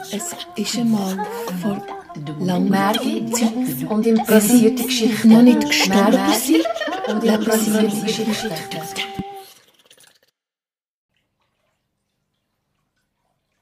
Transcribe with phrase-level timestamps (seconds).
[0.00, 1.24] Es ist einmal
[1.62, 1.86] vor
[2.40, 5.28] langer Zeit und improvisierte Geschichten.
[5.28, 6.66] noch nicht gestorben sind.
[7.06, 8.50] und improvisierte Geschichten.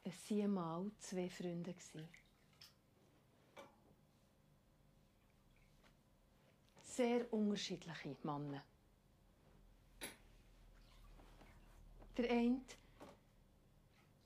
[0.05, 1.75] Es waren einmal zwei Freunde.
[6.85, 8.63] Sehr unterschiedliche Männer.
[12.17, 12.61] Der eine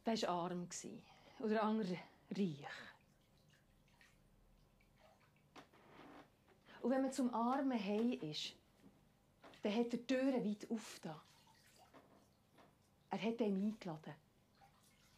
[0.04, 0.68] war arm
[1.42, 1.98] gewesen, und der andere
[2.30, 2.66] reich.
[6.80, 8.54] Und wenn man zum armen Heim ist,
[9.62, 11.20] dann hat er die Türen weit aufgetan.
[13.10, 14.14] Er hat ihn eingeladen.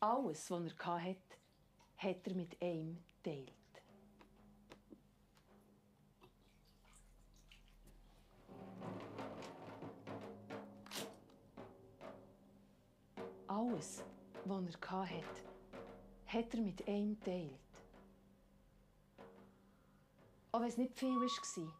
[0.00, 1.16] Alles, was er hatte,
[1.96, 3.52] hat er mit ihm geteilt.
[13.46, 14.04] Alles,
[14.44, 15.53] was er hatte,
[16.34, 17.50] hat er mit ihm geteilt.
[20.50, 21.72] Auch wenn es nicht viel war.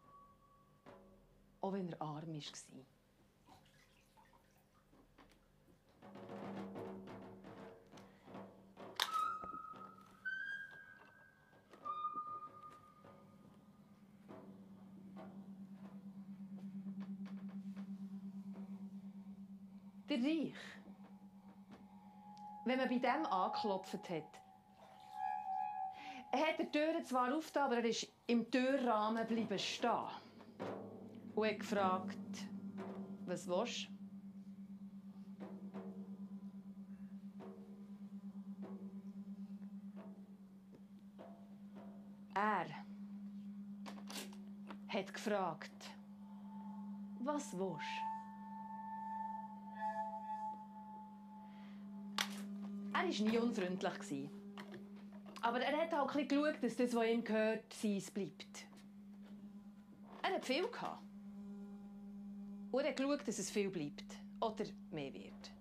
[1.61, 2.85] Auch wenn er arm war.
[20.07, 20.53] Der Reich.
[22.65, 24.44] Wenn man bei dem angeklopft hat,
[26.37, 29.91] hat die Türen zwar aufgetan, aber er ist im Türrahmen bleiben stehen.
[31.35, 32.47] Und hat gefragt,
[33.25, 33.95] was willst du?
[42.33, 42.67] Er
[44.89, 45.91] hat gefragt,
[47.19, 48.05] was willst du?
[52.93, 54.29] Er war nie unfreundlich.
[55.45, 58.65] Aber er hat auch ein geschaut, dass das, was ihm gehört, sein bleibt.
[60.23, 61.03] Er hat viel gehabt.
[62.71, 64.17] Und er hat geschaut, dass es viel bleibt.
[64.41, 65.51] Oder mehr wird.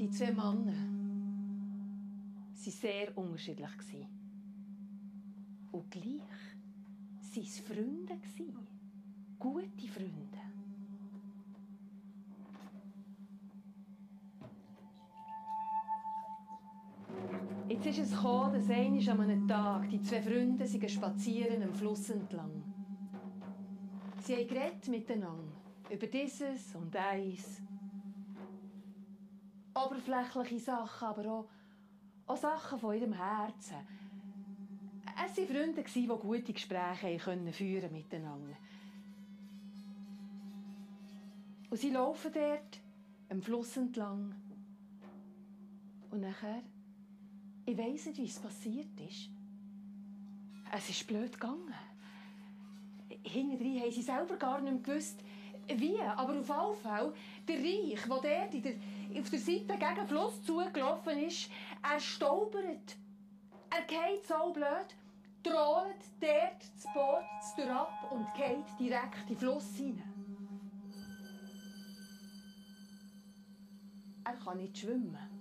[0.00, 4.06] Die zwei Männer waren sehr unterschiedlich.
[5.70, 8.18] Und gleich waren es Freunde.
[9.38, 10.59] Gute Freunde.
[17.70, 22.10] Jetzt ist es gekommen, dass einmal an einem Tag die zwei Freunde spazieren am Fluss
[22.10, 22.64] entlang.
[24.24, 25.52] Sie haben miteinander
[25.88, 27.62] über dieses und eins.
[29.72, 31.48] Oberflächliche Sachen, aber auch,
[32.26, 33.76] auch Sachen von ihrem Herzen.
[35.24, 38.56] Es waren Freunde, die gute Gespräche können führen miteinander.
[41.70, 42.80] Und sie laufen dort
[43.28, 44.34] am Fluss entlang.
[46.10, 46.64] Und nachher
[47.66, 49.30] ich weiss nicht, wie es passiert ist.
[50.72, 51.74] Es ist blöd gegangen.
[53.22, 55.22] Hinterher haben sie selber gar nicht mehr gewusst,
[55.66, 56.00] wie.
[56.00, 57.12] Aber auf jeden Fall,
[57.48, 61.50] der Reich, der dort auf der Seite gegen den Fluss zugelaufen ist,
[61.82, 62.96] er staubert.
[63.70, 64.94] Er geht so blöd,
[65.42, 70.04] trollt dort das Boot ab und geht direkt in den Fluss hinein.
[74.24, 75.39] Er kann nicht schwimmen.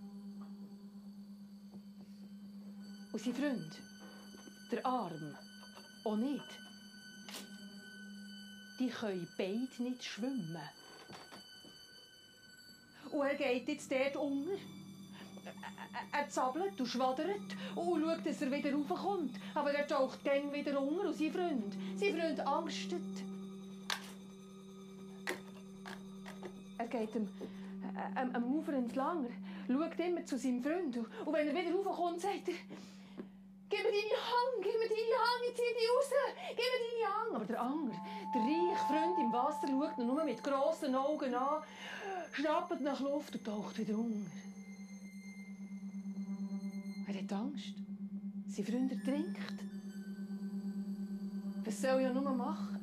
[3.19, 3.81] Und sein Freund,
[4.71, 5.35] der Arm,
[6.05, 6.45] auch nicht.
[8.79, 10.57] Die können beide nicht schwimmen.
[13.11, 14.51] Und er geht jetzt dort unter.
[16.13, 17.41] Er zappelt und schwadert
[17.75, 19.35] und schaut, dass er wieder raufkommt.
[19.53, 23.01] Aber er taucht dann wieder unter und sein Freund, sein Freund angstet.
[26.77, 27.27] Er geht am,
[28.15, 29.27] am, am Ufer entlang,
[29.67, 30.97] schaut immer zu seinem Freund.
[30.97, 32.55] Und wenn er wieder raufkommt, sagt er,
[33.79, 36.11] Gib mir deine Hand, gib mir deine Hand, ich zieh dich raus,
[36.49, 37.35] gib mir deine Hand.
[37.35, 37.95] Aber der andere,
[38.33, 41.63] der reiche Freund im Wasser, schaut ihn nur mit grossen Augen an,
[42.33, 44.31] schnappt nach Luft und taucht wieder unter.
[47.07, 47.73] Er hat Angst.
[48.47, 49.39] Sein Freund ertrinkt.
[51.63, 52.75] Was soll er nur machen?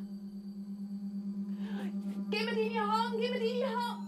[2.30, 4.05] Gib mir deine Hand, gib mir deine Hand.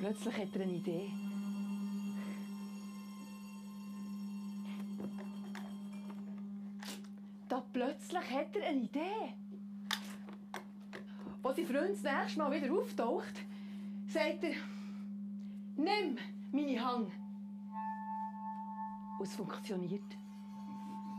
[0.00, 1.10] Plötzlich hat er eine Idee.
[7.48, 9.34] Da plötzlich hat er eine Idee.
[11.42, 13.34] Als sein Freund das nächste Mal wieder auftaucht,
[14.08, 14.54] sagt er,
[15.76, 16.16] nimm
[16.52, 17.12] meine Hand.
[19.18, 20.02] Und es funktioniert.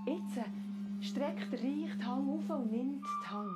[0.07, 3.51] Jetzt streckt er reich die Hang auf und nimmt die Hang.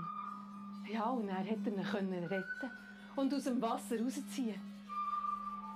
[0.92, 2.72] Ja, und er hätte ihn retten
[3.16, 4.75] und aus dem Wasser rausziehen.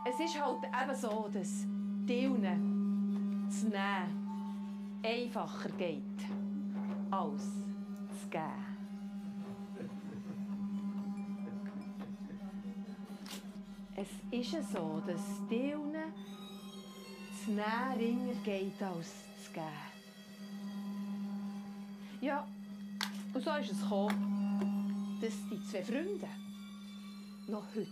[0.05, 1.65] Es ist halt eben so, dass
[2.07, 4.29] Dillen zu nehmen
[5.03, 6.03] einfacher geht
[7.11, 8.69] als zu geben.
[13.95, 16.13] Es ist so, dass Dillen
[17.43, 19.13] zu nehmen geht als
[19.43, 19.65] zu geben.
[22.21, 22.45] Ja,
[23.33, 26.27] und so ist es gekommen, dass die zwei Freunde
[27.47, 27.87] noch heute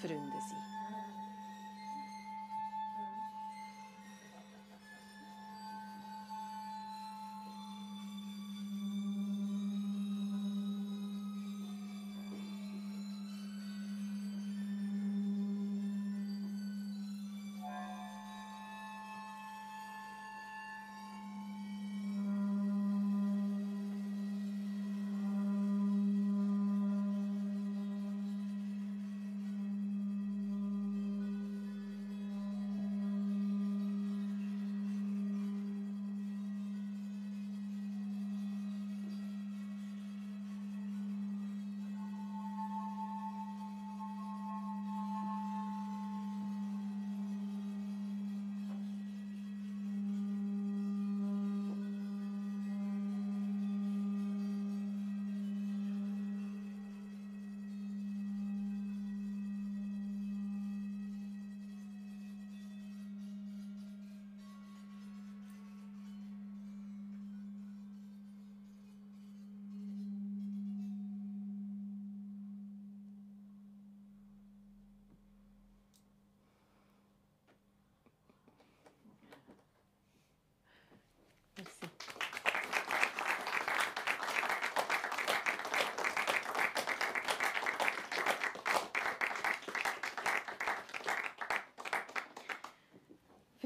[0.00, 0.59] Freunde sind.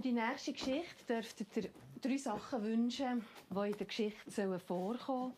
[0.05, 1.71] Die nächste Geschichte dürftet ihr
[2.01, 5.33] drei Sachen wünschen, die in der Geschichte sollen vorkommen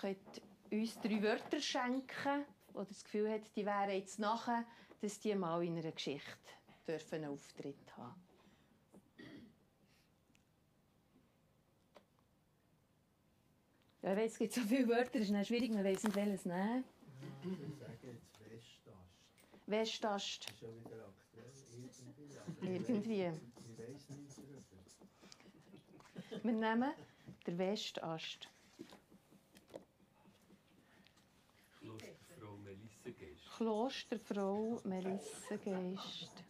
[0.00, 0.16] sollen.
[0.16, 0.42] Ihr könnt
[0.72, 4.64] uns drei Wörter schenken, wo ihr das Gefühl habt, die wären jetzt nachher,
[5.00, 6.28] dass die mal in einer Geschichte
[6.86, 8.20] dürfen einen Auftritt haben
[14.02, 16.44] Ja, ich weiss, es gibt so viele Wörter, es ist schwierig, man weiss nicht, welches
[16.44, 16.84] nehmen.
[17.42, 18.38] Ich sage jetzt
[19.64, 19.66] Westast.
[19.66, 20.46] Westast.
[20.46, 20.93] Das ist wieder.
[22.66, 23.30] Irgendwie.
[26.42, 26.92] Wir nehmen
[27.46, 28.48] den Westast.
[31.78, 33.56] Klosterfrau Melissa Geist.
[33.56, 36.44] Klosterfrau Melissa Geist.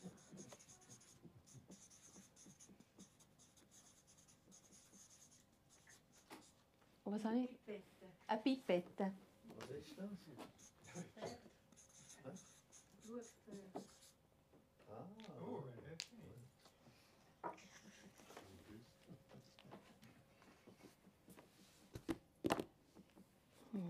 [7.04, 7.82] Und was habe ich?
[8.26, 9.12] Eine Pipette.
[9.58, 10.08] Was ist das?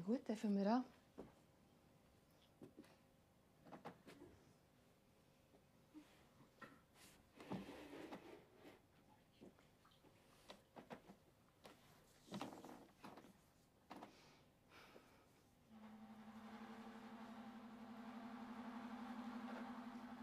[0.05, 0.85] Gut, dann fangen wir an.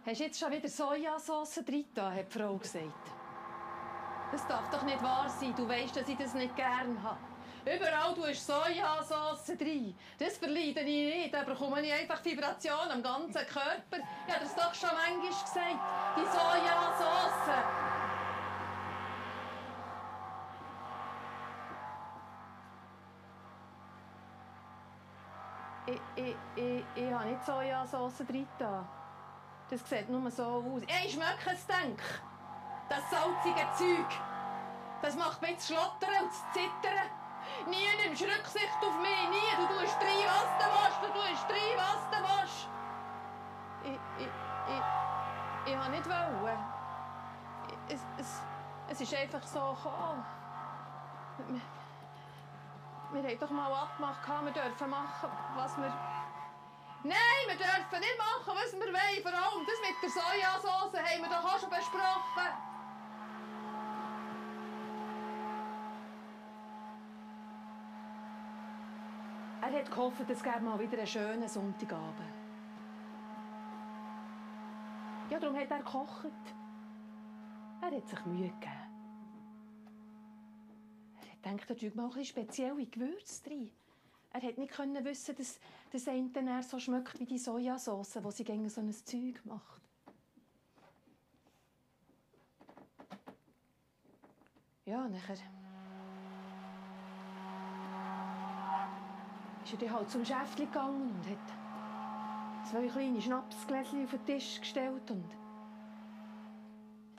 [0.04, 2.86] Hast du jetzt schon wieder Sojasauce drin, hat die Frau gesagt.
[4.32, 5.54] Das darf doch nicht wahr sein.
[5.56, 7.31] Du weißt, dass ich das nicht gern habe.
[7.64, 9.96] Überall du hast Sojasauce drin.
[10.18, 11.34] Das verleide ich nicht.
[11.34, 13.98] Da bekomme ich einfach Vibrationen am ganzen Körper.
[14.28, 15.80] Ich habe das doch schon manchmal gesagt.
[16.18, 17.52] Die Sojasauce.
[25.86, 28.48] Ich, ich, ich, ich habe nicht Sojasauce drin.
[29.70, 30.82] Das sieht nur so aus.
[30.88, 32.02] Ey, schmeckt es, denk!
[32.90, 34.20] Das salzige Zeug!
[35.02, 37.21] Das macht mich zu schlottern und zu zittern.
[37.68, 39.52] Nie nimmst Rücksicht auf mich, nie.
[39.58, 42.68] Du tust rein, was du willst, du tust rein, was du willst.
[43.84, 44.32] Ich, ich,
[44.68, 46.10] ich, ich wollte nicht.
[46.10, 46.58] Wollen.
[47.88, 48.42] Es, es,
[48.90, 50.26] es ist einfach so gekommen.
[53.12, 55.94] Wir, wir haben doch mal abgemacht, wir dürfen machen, was wir...
[57.04, 59.22] Nein, wir dürfen nicht machen, was wir wollen.
[59.24, 62.71] Vor allem das mit der Sojasauce haben wir doch auch schon besprochen.
[69.72, 72.20] Er hat gehofft, es gäbe mal wieder einen schönen Sonntagabend.
[75.30, 76.26] Ja, darum hat er gekocht.
[77.82, 78.92] Er hat sich Mühe gegeben.
[81.42, 83.72] Er gedacht, er tue mal ein bisschen spezielle Gewürze rein.
[84.34, 85.58] Er hätte nicht können wissen, dass
[85.94, 89.82] das eine so schmeckt wie die Sojasauce, die sie gegen so ein Zeug macht.
[94.84, 95.38] Ja, nachher
[99.72, 104.60] ist er dann halt zum Schäftli gegangen und hat zwei kleine Schnapsgläschen auf den Tisch
[104.60, 105.32] gestellt und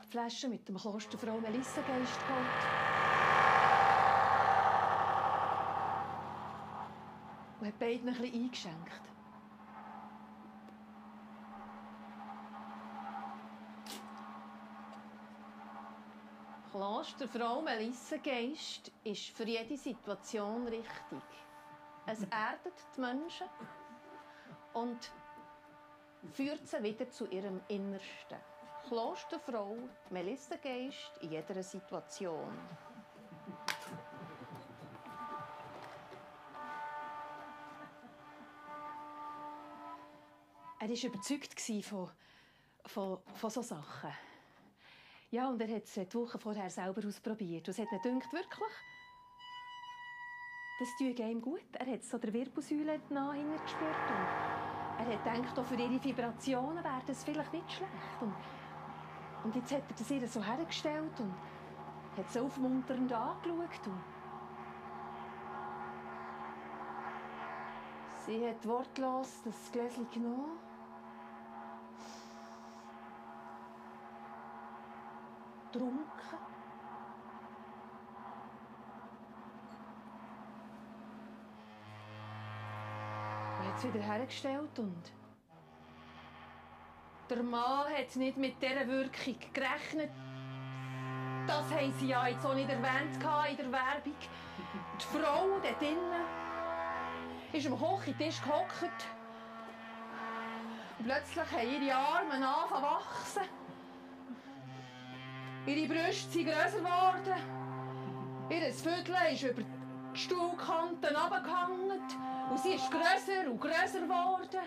[0.03, 2.47] die Flasche mit dem Klosterfrau Melissengeist geholt.
[7.61, 9.03] Und hat beiden ein bisschen eingeschenkt.
[16.71, 21.23] Klosterfrau Melissengeist ist für jede Situation richtig.
[22.07, 23.47] Es erdet die Menschen
[24.73, 25.13] und
[26.33, 28.39] führt sie wieder zu ihrem Innersten.
[28.89, 29.77] Klosterfrau
[30.11, 32.59] Melissengeist in jeder Situation.
[40.81, 42.11] Er war überzeugt von,
[42.87, 44.13] von, von solchen Sachen.
[45.31, 47.69] Ja, und er hat es die Woche vorher selber ausprobiert.
[47.69, 48.73] Und es hat ihn wirklich,
[50.83, 51.61] das tut ihm gut.
[51.75, 53.95] Er hat so der Wirbelsäule nahe gespürt.
[54.99, 57.93] Und er hat gedacht, auch für ihre Vibrationen wäre das vielleicht nicht schlecht.
[58.21, 58.35] Und,
[59.45, 61.33] und jetzt hat er das ihr so hergestellt und
[62.17, 63.87] hat sie aufmunternd angeschaut.
[63.87, 64.03] Und
[68.27, 70.59] sie hat wortlos das Gläschen genommen
[75.73, 76.52] getrunken.
[83.83, 85.13] Jetzt wieder hergestellt und
[87.29, 90.11] der Mann hat nicht mit dieser Wirkung gerechnet.
[91.49, 94.15] Das haben sie ja jetzt auch nicht erwähnt in der Werbung.
[95.01, 96.21] Die Frau dort drinnen
[97.53, 99.07] ist am Kochentisch gehockt.
[100.99, 103.43] Und plötzlich haben ihre Arme angefangen wachsen.
[105.67, 107.41] Ihre Brüste sind grösser geworden.
[108.49, 109.82] Ihr Viertel ist über die
[110.15, 112.01] Stuhlkanten runtergehangen.
[112.51, 114.61] Und sie ist grösser und grösser geworden.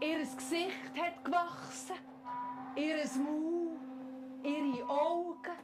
[0.00, 1.96] Ihr Gesicht hat gewachsen.
[2.76, 3.78] Ihr Maul.
[4.42, 5.56] Ihre Augen.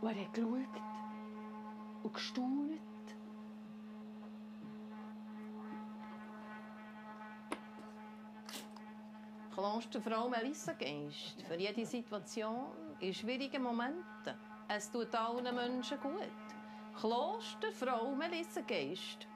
[0.00, 0.82] Und er hat geschaut
[2.02, 2.91] und gestaunt.
[9.62, 11.40] Klosterfrau Melissengeist.
[11.46, 14.34] Für jede Situation in schwierigen Momenten.
[14.66, 16.32] Es tut allen Menschen gut.
[16.98, 19.28] Klosterfrau Melissengeist.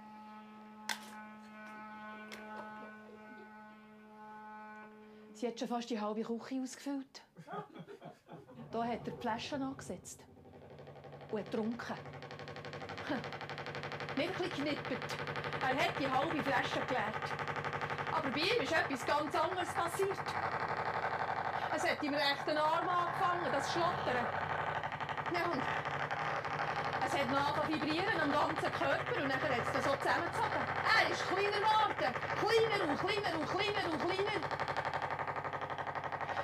[5.32, 7.22] Sie hat schon fast die halbe Küche ausgefüllt.
[8.72, 10.24] Da hat er die Flaschen angesetzt
[11.30, 11.94] und hat getrunken.
[14.16, 15.16] Nicht bisschen geknippert.
[15.62, 17.75] Er hat die halbe Flasche geleert.
[18.26, 20.18] Aber bei ihm ist etwas ganz anderes passiert.
[21.76, 24.26] Es hat im rechten Arm angefangen, das Schlottern.
[25.32, 25.62] Ja, und
[27.06, 30.62] es hat nachher vibrieren am ganzen Körper und dann hat es so zusammengezogen.
[30.98, 32.14] Er ist kleiner geworden.
[32.42, 34.40] Kleiner und kleiner und kleiner und kleiner.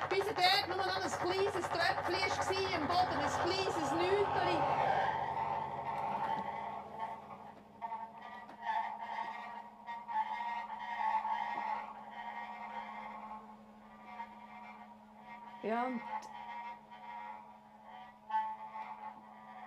[0.09, 4.92] Bis er dort nur noch ein kleines Tröpfchen war im Boden, ein kleines Nüterchen.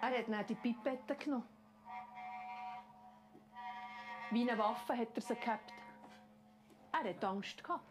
[0.01, 1.47] Ja, und er hat dann die Pipette genommen.
[4.31, 5.73] Wie eine Waffe hat er sie gehabt.
[6.91, 7.83] Er hat Angst gehabt.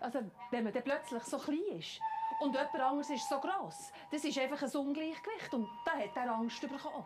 [0.00, 0.20] Also,
[0.50, 2.00] wenn man dann plötzlich so klein ist
[2.40, 6.34] und jemand anderes ist so gross, das ist einfach ein Ungleichgewicht und da hat er
[6.34, 7.04] Angst bekommen.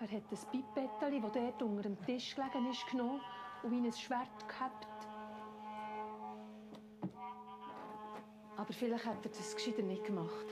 [0.00, 3.20] Er hat das Pipettchen, das dort unter dem Tisch gelegen ist, genommen
[3.62, 4.91] und wie ein Schwert gehabt.
[8.62, 10.46] Aber vielleicht hat er das gescheiter nicht gemacht.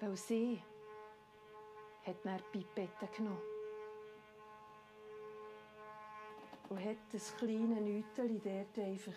[0.00, 0.62] Weil sie
[2.04, 3.40] hat dann Pipette genommen.
[6.68, 9.14] Und hat das kleine Nüteli dort einfach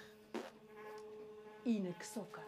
[1.65, 2.43] reingesogen.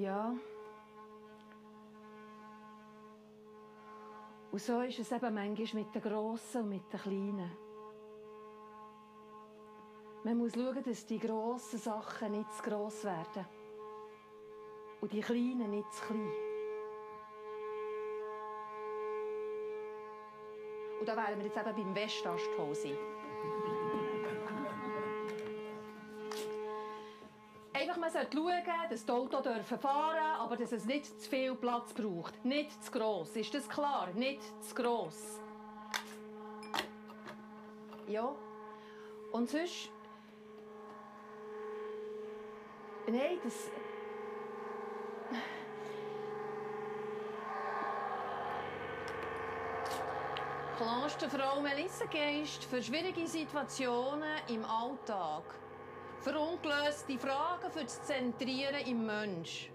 [0.00, 0.34] Ja.
[4.50, 7.50] Und so ist es eben manchmal mit den Grossen und mit den Kleinen.
[10.24, 13.44] Man muss schauen, dass die grossen Sachen nicht zu gross werden.
[15.02, 16.32] Und die kleinen nicht zu klein.
[20.98, 23.19] Und da wären wir jetzt eben beim Westasthose.
[28.14, 31.92] Man sollte schauen, dass die Autos dürfen fahren aber dass es nicht zu viel Platz
[31.92, 32.44] braucht.
[32.44, 33.36] Nicht zu gross.
[33.36, 34.08] Ist das klar?
[34.14, 35.38] Nicht zu gross.
[38.08, 38.34] Ja.
[39.32, 39.90] Und sonst...
[43.06, 43.70] Nein, das...
[50.76, 55.42] Klosterfrau Melissa Geist für schwierige Situationen im Alltag.
[56.20, 59.70] Für ungelöste Fragen für das Zentrieren im Mensch.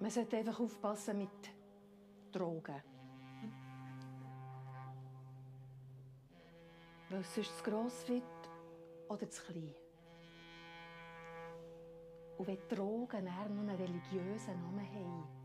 [0.00, 1.30] Man sollte einfach aufpassen mit
[2.32, 2.82] Drogen.
[7.10, 8.24] Weil es sonst zu gross wird
[9.08, 9.74] oder zu klein.
[12.38, 15.39] Und wenn Drogen eher noch einen religiösen Namen haben,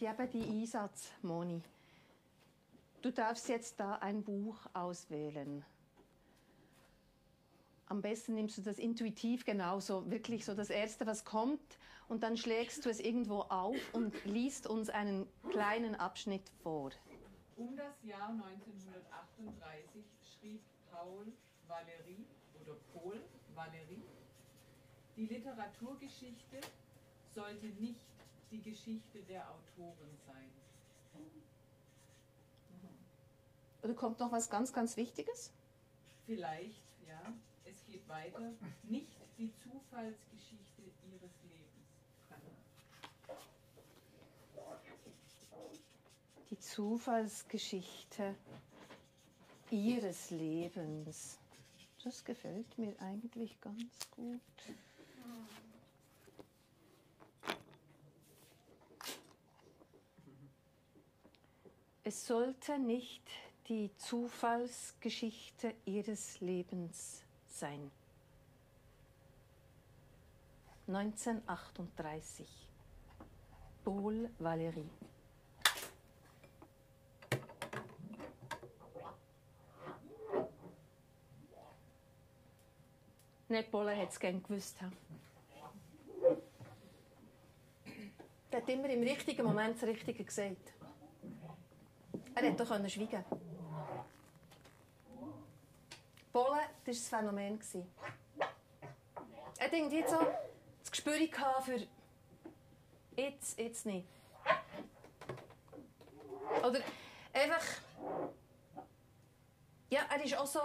[0.00, 1.62] kommt eben die Einsatz, Moni.
[3.02, 5.64] Du darfst jetzt da ein Buch auswählen.
[7.86, 11.60] Am besten nimmst du das intuitiv genauso, wirklich so das Erste, was kommt,
[12.08, 16.90] und dann schlägst du es irgendwo auf und liest uns einen kleinen Abschnitt vor.
[17.56, 21.32] Um das Jahr 1938 schrieb Paul
[21.68, 22.24] Valéry
[22.60, 23.20] oder Paul
[23.54, 24.00] Valéry,
[25.16, 26.60] die Literaturgeschichte
[27.34, 28.09] sollte nicht
[28.50, 30.50] die Geschichte der Autoren sein.
[33.82, 35.52] Oder kommt noch was ganz, ganz Wichtiges?
[36.26, 37.32] Vielleicht, ja,
[37.64, 41.60] es geht weiter, nicht die Zufallsgeschichte ihres Lebens.
[46.50, 48.34] Die Zufallsgeschichte
[49.70, 51.38] ihres Lebens.
[52.04, 54.40] Das gefällt mir eigentlich ganz gut.
[62.10, 63.22] Es sollte nicht
[63.68, 67.92] die Zufallsgeschichte ihres Lebens sein.
[70.88, 72.48] 1938.
[73.84, 74.88] Paul Valéry.
[83.46, 84.76] Napoleon hat es gerne gewusst.
[88.50, 90.72] Er hat immer im richtigen Moment das Richtige gesagt.
[92.34, 93.24] Er hätte doch schweigen.
[96.32, 97.60] Polen, das war das Phänomen.
[99.58, 100.18] Er hat irgendwie so
[100.80, 101.18] das Gespür
[101.62, 101.86] für
[103.16, 104.06] jetzt, jetzt nicht.
[106.62, 106.80] Oder
[107.32, 107.64] einfach...
[109.90, 110.60] Ja, er ist auch so...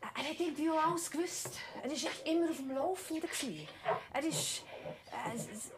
[0.00, 1.58] Er hat irgendwie alles gewusst.
[1.82, 3.68] Er war immer auf dem Laufenden.
[4.12, 4.64] Er ist...
[5.12, 5.70] Äh, es- es-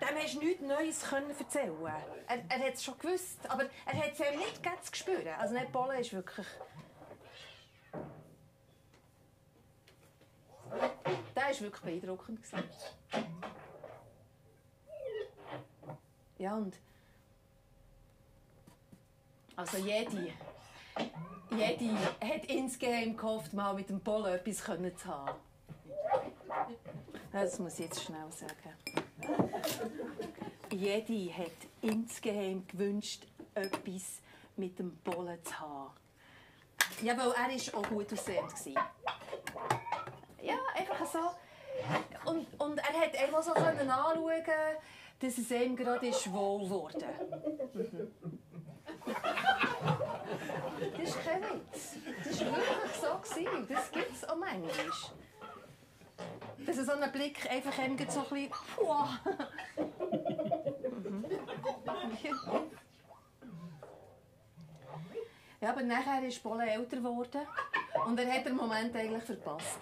[0.00, 1.82] dem hast du nichts Neues können erzählen
[2.28, 5.26] Er, er hat es schon gewusst, aber er hat es ihm nicht ganz gespürt.
[5.38, 6.46] Also nicht Polen ist wirklich...
[11.36, 12.40] Der war wirklich beeindruckend.
[16.38, 16.74] Ja, und...
[19.56, 20.32] Also jede...
[21.50, 24.64] Jede hat insgeheim gehofft, mal mit dem Polen etwas
[24.96, 25.38] zu haben.
[27.32, 28.76] Das muss ich jetzt schnell sagen.
[30.70, 34.20] Jede hat insgeheim gewünscht, etwas
[34.56, 35.90] mit dem Polen zu haben.
[37.02, 38.90] Ja, weil er ist auch gut aussehend war.
[40.42, 42.30] Ja, einfach so.
[42.30, 44.44] Und, und er hat einfach so können anschauen,
[45.18, 47.06] dass es ihm gerade ist wohl wurde.
[47.72, 48.08] Mhm.
[50.96, 51.96] Das ist kein Witz.
[52.24, 53.74] Das war wirklich so.
[53.74, 55.21] Das gibt es auch manchmal.
[56.66, 58.50] Dass so ein Blick einfach so ein bisschen...
[58.50, 59.06] Puh.
[65.62, 67.42] Ja, aber nachher ist Polen älter geworden
[68.04, 69.78] und er hat den Moment eigentlich verpasst.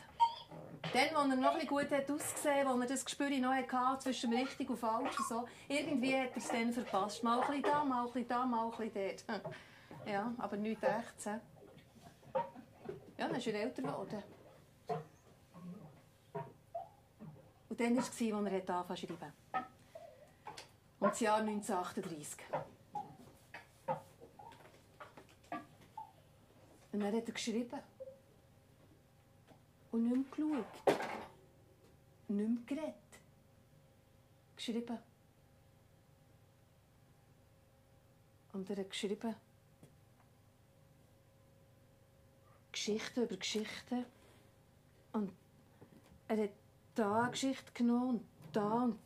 [0.93, 4.03] Dann, als er noch ein gut hat ausgesehen hat, als er das Gespür noch hatte,
[4.03, 7.25] zwischen richtig und falsch und so, irgendwie hat er es dann verpasst.
[7.25, 9.43] Mal ein bisschen da, mal ein bisschen da, mal ein bisschen dort.
[10.07, 11.25] Ja, aber nichts echtes.
[11.25, 11.41] Ja,
[13.19, 14.23] dann ist er älter geworden.
[17.71, 19.33] Und dann war es, als er angefangen zu schreiben.
[20.99, 22.41] Und das Jahr 1938.
[26.93, 27.81] Und dann hat er geschrieben.
[29.93, 30.99] Und nicht mehr geschaut.
[32.29, 32.95] Nicht mehr geredet.
[34.57, 34.99] Geschrieben.
[38.53, 39.37] Und er hat geschrieben.
[42.73, 44.07] Geschichten über Geschichten.
[45.13, 45.33] Und
[46.27, 46.60] er hat
[46.95, 48.85] da eine Geschichte genommen und da.
[48.85, 48.99] Und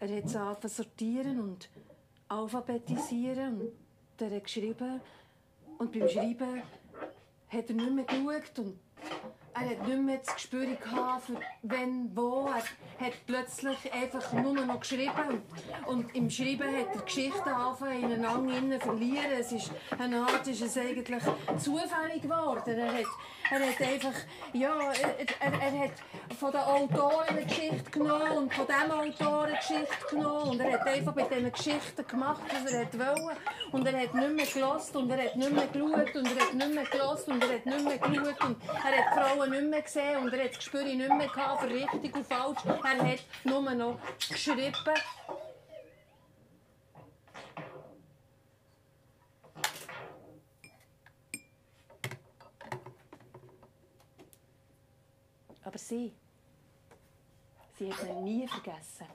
[0.00, 1.68] er hat es sortieren und
[2.28, 3.60] alphabetisieren.
[3.60, 3.72] Und
[4.20, 5.00] er hat geschrieben.
[5.78, 6.62] Und beim Schreiben
[7.48, 8.58] hat er nicht mehr geschaut.
[8.58, 8.78] Und
[9.58, 12.48] er hat nicht mehr das Gespür gehabt, für wenn, wo.
[12.98, 15.42] Er hat plötzlich einfach nur noch geschrieben.
[15.86, 19.32] Und im Schreiben hat er Geschichten angefangen, ineinander verlieren.
[19.38, 21.22] Es ist, eine Art ist es eigentlich
[21.58, 22.78] zufällig geworden.
[22.78, 23.04] Er hat,
[23.50, 24.18] er hat einfach,
[24.52, 29.44] ja, er, er, er hat von den Autoren eine Geschichte genommen und von diesem Autor
[29.44, 30.50] eine Geschichte genommen.
[30.50, 33.36] Und er hat einfach mit diesen Geschichten gemacht, was er wollte.
[33.72, 36.54] Und er hat nicht mehr gelost und er hat nicht mehr geschaut und er hat
[36.54, 39.82] nicht mehr gelost und er hat nicht mehr geschaut und er hat Frauen nicht mehr
[39.82, 42.58] gesehen und er hat das Gespür nicht mehr gehabt für richtig und falsch.
[42.64, 44.72] Er hat nur noch geschrieben.
[55.64, 56.12] Aber sie,
[57.76, 59.06] sie hat ihn nie vergessen.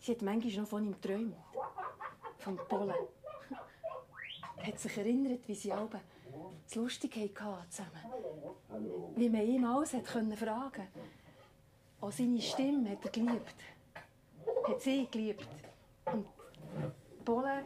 [0.00, 1.36] Sie hat manchmal noch von ihm geträumt.
[2.38, 2.94] Vom Polen.
[4.66, 6.00] Hat sich erinnert, wie sie alle
[6.66, 9.12] es lustig hatten zusammen.
[9.16, 10.88] Wie man ihm alles hat fragen
[12.00, 13.54] Auch seine Stimme hat er geliebt.
[14.66, 15.48] Hat sie geliebt.
[16.06, 16.26] Und
[17.24, 17.64] Polen,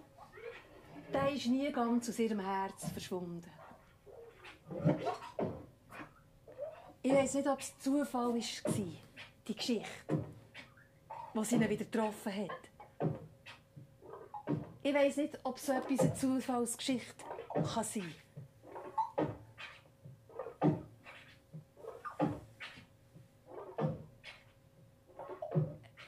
[1.12, 3.50] der ist nie ganz aus ihrem Herz verschwunden.
[7.02, 8.40] Ich weiß nicht, ob es Zufall war,
[9.48, 9.88] die Geschichte,
[11.34, 13.10] die sie ihn wieder getroffen hat.
[14.84, 18.14] Ich weiß nicht, ob so etwas eine Zufallsgeschichte kann sein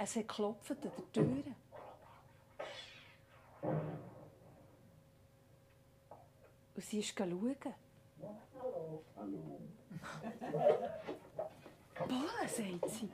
[0.04, 1.44] Es hat geklopft an der Tür.
[6.74, 7.56] Und sie ist schauen.
[9.16, 9.70] Hallo.
[12.06, 13.08] Boah, sagt sie.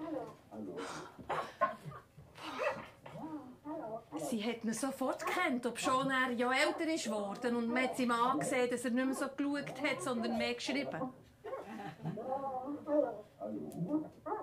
[4.28, 8.00] Sie hat ihn sofort gekannt, ob schon er ja älter ist worden und man hat
[8.00, 11.12] ihm angesehen, dass er nicht mehr so geschaut hat, sondern mehr geschrieben.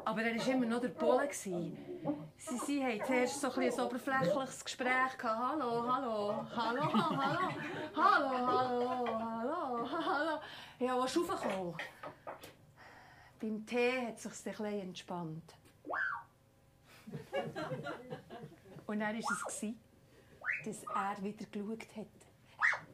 [0.07, 1.27] Aber er war immer noch der Pole.
[1.33, 1.75] Sie,
[2.65, 5.21] sie hatten zuerst so ein, ein oberflächliches Gespräch.
[5.21, 7.27] Hallo, hallo, hallo, hallo,
[7.93, 10.39] hallo, hallo, hallo, hallo.
[10.79, 11.75] Ja, was ist raufgekommen?
[13.41, 15.55] Beim Tee hat es sich ein bisschen entspannt.
[18.85, 19.73] Und dann war es,
[20.63, 22.26] dass er wieder geschaut hat.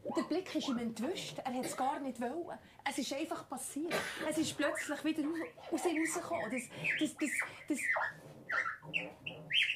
[0.05, 1.37] Der Blick ist ihm entwischt.
[1.39, 2.59] Er hat es gar nicht wollen.
[2.87, 3.93] Es ist einfach passiert.
[4.29, 5.23] Es ist plötzlich wieder
[5.71, 6.51] aus ihm rausgekommen.
[6.51, 6.61] Das,
[6.99, 7.29] das, das,
[7.69, 7.79] das.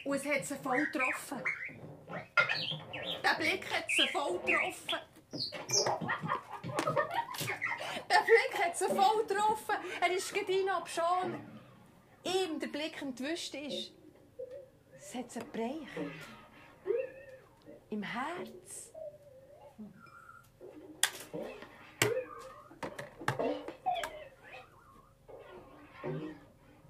[0.06, 1.42] Und es hat sie voll getroffen.
[3.24, 5.00] Der Blick hat sie voll getroffen.
[8.10, 9.76] Der Blick hat sie voll getroffen.
[10.02, 11.36] Er ist gerade ob schon
[12.24, 13.92] ihm der Blick entwischt ist.
[15.00, 16.12] Es hat sie gebrochen.
[17.90, 18.92] Im Herz.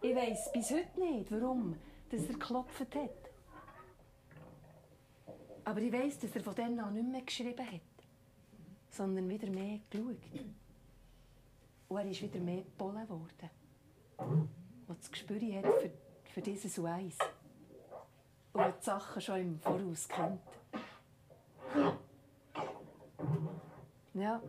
[0.02, 1.76] Ich weiß bis heute nicht, warum
[2.10, 3.10] dass er geklopft hat.
[5.66, 7.82] Aber ich weiß, dass er von dann an nicht mehr geschrieben hat,
[8.90, 10.16] sondern wieder mehr geschaut.
[11.90, 15.92] Und er ist wieder mehr Polen geworden, der das Gespür hat für,
[16.34, 17.18] für dieses und eins.
[18.54, 20.40] Und die Sachen schon im Voraus kennt.
[24.14, 24.42] Ja.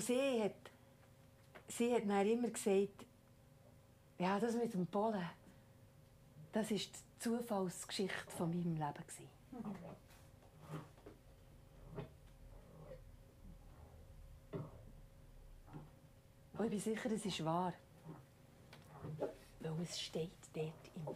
[0.00, 0.54] Und sie hat,
[1.68, 3.04] sie hat mir immer gesagt,
[4.18, 5.28] ja, das mit dem Polen,
[6.52, 9.04] das war die Zufallsgeschichte von meinem Leben.
[16.56, 17.74] Und ich bin sicher, es ist wahr.
[19.18, 21.14] Weil es steht dort im Buch.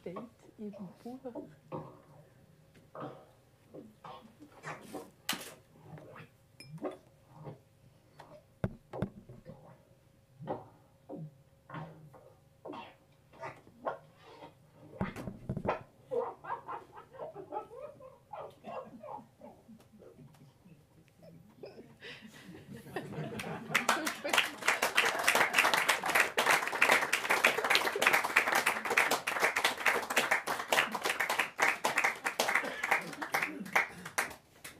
[0.00, 0.16] Steht
[0.58, 1.20] im Buch.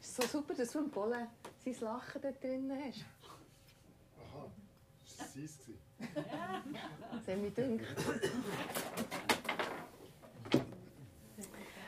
[0.01, 1.27] Ist so super, dass du im Pollen
[1.65, 3.05] sein Lachen da drin hast.
[4.21, 4.47] Aha,
[5.19, 5.79] das war sie.
[5.99, 7.97] Das hat mich gedacht.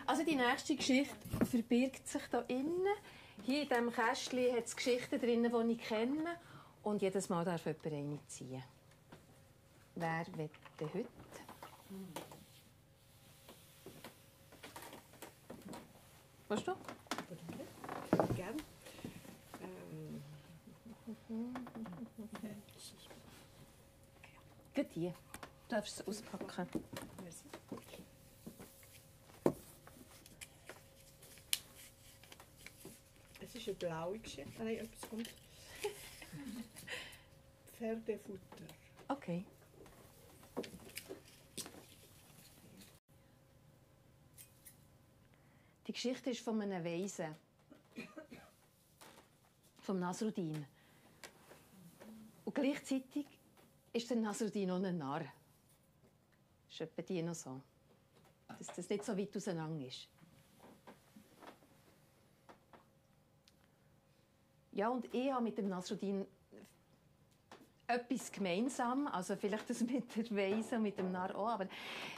[0.04, 1.14] Also die nächste Geschichte
[1.44, 2.86] verbirgt sich hier innen.
[3.44, 6.36] Hier in diesem Kästchen hat es Geschichten drin, die ich kenne.
[6.82, 8.64] Und jedes Mal darf jemand eine ziehen.
[9.94, 11.08] Wer will denn heute?
[16.48, 16.72] Willst du?
[18.34, 18.56] Gern.
[19.62, 20.22] Ähm,
[24.74, 25.10] Gerade die.
[25.10, 25.14] Du
[25.68, 26.66] darfst es auspacken.
[27.22, 27.44] merci.
[33.40, 34.50] Es ist eine blaue Geschichte.
[34.58, 35.28] Nein, etwas kommt.
[37.76, 38.64] Pferdefutter.
[39.08, 39.44] Okay.
[45.86, 47.34] Die Geschichte ist von einem Weisen.
[49.80, 50.64] Vom Nasruddin.
[52.62, 53.26] Gleichzeitig
[53.92, 55.24] ist der Nasruddin auch ein Narr.
[56.68, 57.60] Das ist etwa die noch so.
[58.56, 60.06] Dass das nicht so weit auseinander ist.
[64.70, 66.24] Ja, und ich habe mit dem Nasruddin
[67.88, 71.66] etwas gemeinsam, also vielleicht das mit der Weise und mit dem Narr auch, aber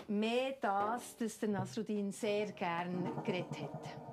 [0.09, 4.04] mehr das, dass der Nasruddin sehr gern geredet hat.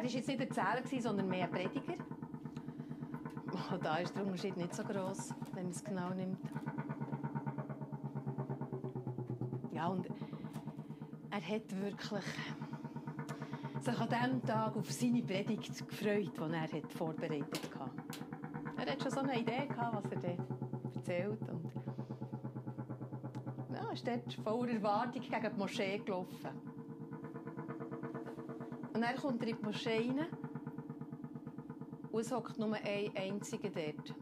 [0.00, 1.92] Er war jetzt nicht ein gewesen, sondern mehr ein Prediger.
[3.52, 6.40] Oh, da ist der Unterschied nicht so groß, wenn man es genau nimmt.
[9.74, 10.06] Ja, und
[11.28, 12.24] er hat wirklich
[13.80, 17.90] sich an diesem Tag auf seine Predigt gefreut, die er vorbereitet hatte.
[18.78, 21.42] Er hat schon so eine Idee, was er dort erzählt.
[21.50, 21.72] Und
[23.74, 26.69] ja, ist dort voller Erwartung gegen die Moschee gelaufen.
[29.00, 30.26] Und dann kommt er in die Moschee rein
[32.12, 34.14] und es hockt nur ein einziger dort.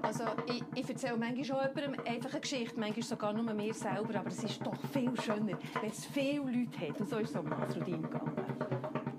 [0.00, 4.20] Also, ich, ich erzähle manchmal schon jemandem einfach eine Geschichte, manchmal sogar nur mir selber,
[4.20, 6.98] aber es ist doch viel schöner, wenn es viele Leute hat.
[6.98, 8.32] Und so ist es mit Nasruddin gegangen.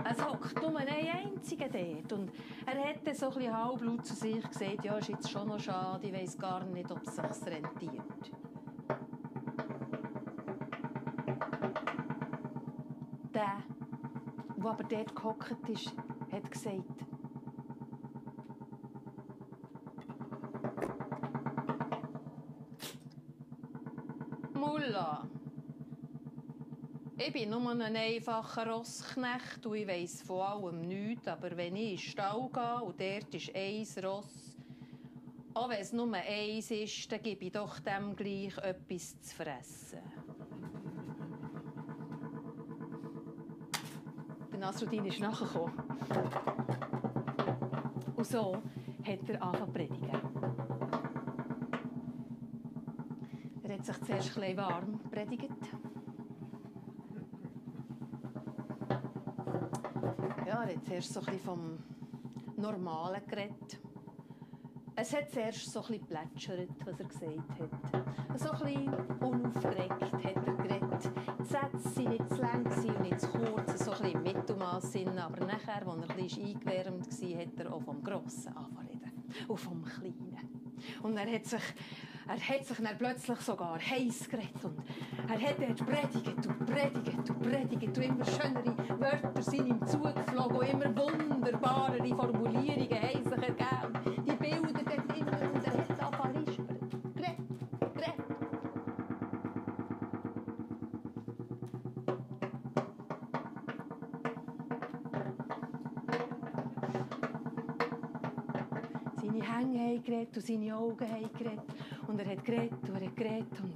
[0.03, 2.12] Es hockt nur ein einziger dort.
[2.13, 2.32] Und
[2.65, 5.60] er hat dann so ein bisschen halblaut zu sich gesagt, ja, ist jetzt schon noch
[5.60, 8.32] schade, ich weiss gar nicht, ob es sich rentiert.
[13.39, 13.63] Der,
[14.69, 15.93] der aber dort gehockt ist,
[16.32, 16.84] hat gesagt,
[24.53, 25.27] Mulla,
[27.17, 31.84] ich bin nur ein einfacher Rossknecht und ich weiss von allem nichts, aber wenn ich
[31.84, 34.58] in den Stall gehe und dort ist ein Ross,
[35.53, 40.18] auch wenn es nur eins ist, dann gebe ich doch dem gleich etwas zu fressen.
[44.59, 45.73] Nasruddin ist nachgekommen.
[48.15, 48.57] Und so
[49.03, 50.09] hat er angefangen zu predigen.
[53.63, 55.49] Er hat sich zuerst ein warm predigt.
[60.45, 61.77] Ja, er hat zuerst so ein vom
[62.57, 63.79] Normalen geredet.
[64.95, 68.39] Es hat zuerst so ein plätschert, was er gesagt hat.
[68.39, 71.11] So ein bisschen unaufgeregt hat er geredet.
[71.39, 73.58] Die Sätze waren nicht zu lang und nicht zu kurz,
[76.09, 80.37] ein bisschen eingewärmt war, hat er auch vom Grossen angefangen und vom Kleinen.
[81.03, 81.61] Und er hat sich,
[82.27, 84.63] er hat sich dann plötzlich sogar heiß geredet.
[84.63, 84.79] Und
[85.27, 90.57] er hat dort predigt und predigt und predigt und immer schönere Wörter sind ihm zugeflogen
[90.57, 94.08] und immer wunderbarere Formulierungen haben sich ergeben.
[109.39, 111.63] Seine Hänge haben und seine Augen haben geredet.
[112.08, 113.73] Und er hat geredet und er hat geredet und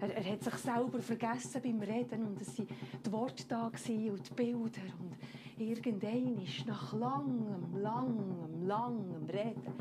[0.00, 2.68] er, er hat sich selber vergessen beim Reden und es waren
[3.06, 5.16] die Worte da und die Bilder und
[5.58, 9.74] irgendein ist nach langem, langem, langem Reden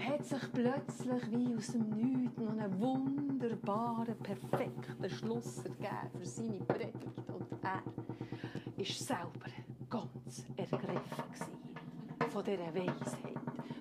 [0.00, 6.58] hat sich plötzlich wie aus dem Nichts noch einen wunderbaren, perfekten Schluss ergeben für seine
[6.60, 7.82] Predigt und er
[8.76, 9.50] ist selber
[9.88, 11.64] ganz ergriffen
[12.30, 13.33] von dieser Weisheit,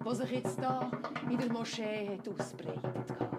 [0.03, 0.91] die sich jetzt da
[1.29, 3.33] in der Moschee hat ausbreitet hat.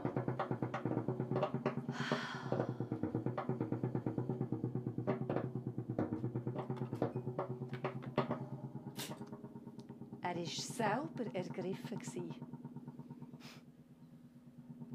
[10.23, 12.35] Er war selber ergriffen.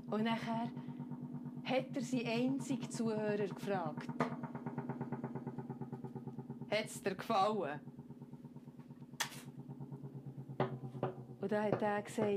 [0.10, 0.72] Und nachher
[1.64, 4.10] hat er seinen einzigen Zuhörer gefragt.
[6.72, 7.80] Hat es dir gefallen?
[11.50, 12.28] Und dann hat er gesagt,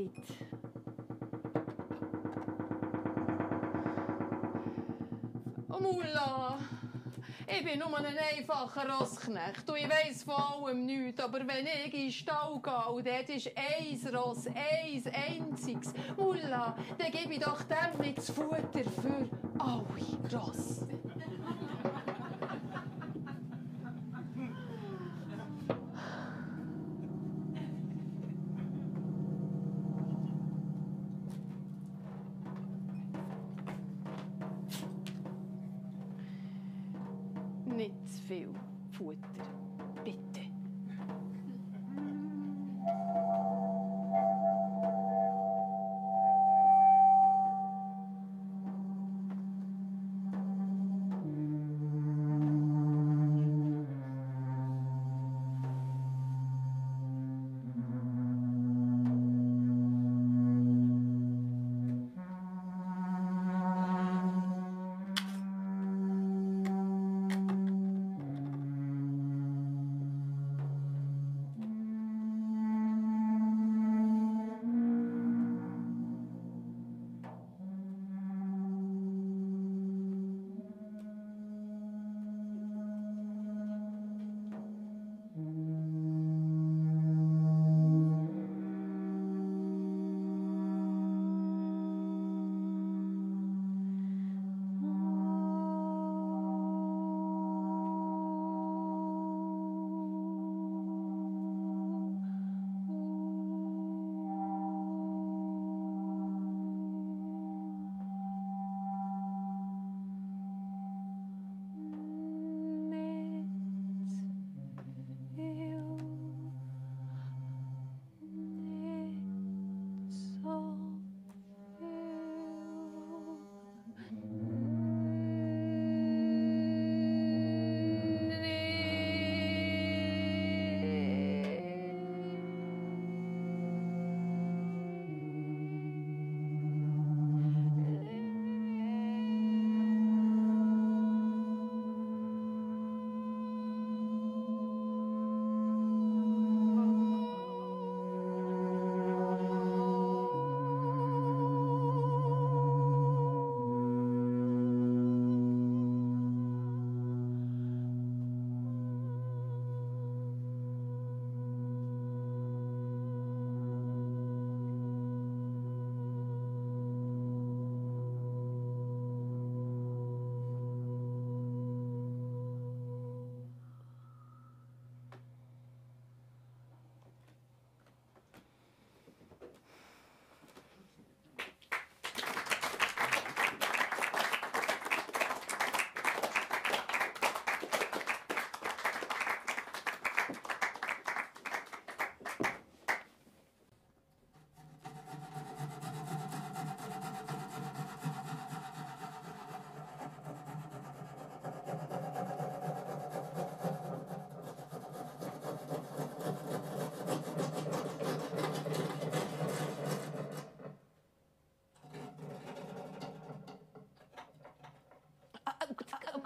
[5.68, 6.58] «Oh, Mulla,
[7.46, 11.92] ich bin nur ein einfacher Rossknecht und ich weiss von allem nichts, aber wenn ich
[11.92, 17.40] in den Stall gehe und dort ist ein Ross, ein einziges, Mulla, dann gebe ich
[17.40, 20.86] doch dem nicht das Futter für alle Ross.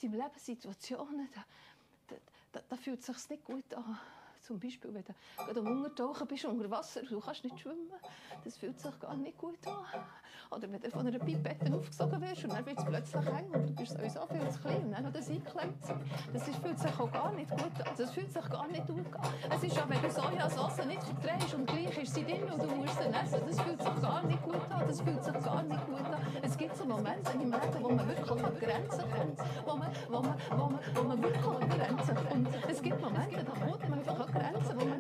[0.01, 1.43] gibt im Leben Situationen, da,
[2.07, 2.15] da,
[2.51, 3.99] da, da fühlt es sich nicht gut an.
[4.41, 7.91] Zum Beispiel, wenn du gerade am bist unter Wasser, du kannst nicht schwimmen.
[8.43, 10.03] Das fühlt sich gar nicht gut an.
[10.53, 13.69] Oder wenn du von einer Pipette aufgesogen wirst und dann wird es plötzlich hängen und
[13.69, 15.81] du bist sowieso viel zu klein und dann noch das eingeklemmt.
[16.33, 17.93] Das ist, fühlt sich auch gar nicht gut an.
[17.97, 19.33] Das fühlt sich gar nicht gut an.
[19.49, 22.75] Es ist ja, wenn du Sojasauce nicht verdrehst und gleich ist sie drin und du
[22.75, 24.87] musst sie essen, das fühlt sich gar nicht gut an.
[24.87, 26.21] Das fühlt sich gar nicht gut an.
[26.41, 29.39] Es gibt so Momente im Leben, wo man wirklich an Grenzen kommt.
[29.65, 32.49] Wo man, wo man, wo man, wo man wirklich an Grenzen kommt.
[32.67, 34.90] Es gibt Momente, da kommt man einfach an Grenzen, man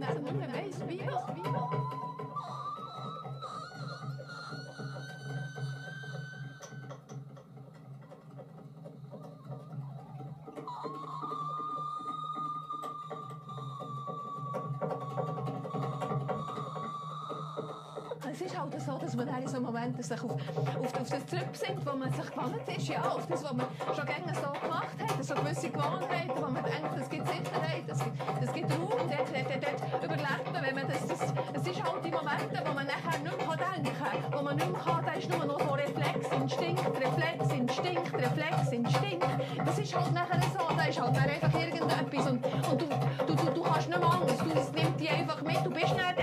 [19.25, 22.67] man dann in so Momenten sich auf, auf, auf das zurückbesinnt, wo man sich gewohnt
[22.75, 26.49] ist, ja, auf das, was man schon gerne so gemacht hat, so gewisse Gewohnheiten, wo
[26.49, 30.63] man denkt, es gibt Sicherheit, es gibt, es gibt Ruhe, dort, dort, dort, überlebt man,
[30.63, 33.93] wenn man das, das, es ist halt die Momente, wo man nachher nicht mehr denken
[33.99, 38.13] kann, wo man nicht mehr kann, da ist nur noch so Reflex, Instinkt, Reflex, Instinkt,
[38.13, 39.27] Reflex, Instinkt,
[39.65, 42.87] das ist halt nachher so, da ist halt einfach irgendetwas und, und du,
[43.27, 45.93] du, du, du kannst nicht mehr anders, du, es nimmt dich einfach mit, du bist
[45.93, 46.17] nicht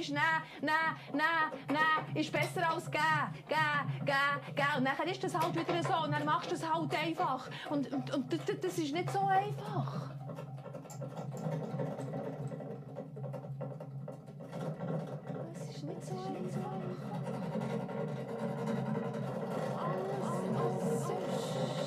[0.00, 0.22] weißt, nein,
[0.62, 3.02] nein, nein, nein, ist besser als gehen,
[3.48, 4.66] gehen, gehen, gehen.
[4.76, 7.48] Und nachher ist das halt wieder so und dann machst du es halt einfach.
[7.68, 10.10] Und, und, und das, das ist nicht so einfach.
[15.52, 16.70] Es ist nicht so einfach.
[19.78, 20.26] Alles,
[20.56, 21.79] alles